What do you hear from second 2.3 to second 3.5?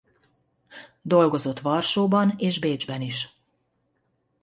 és Bécsben is.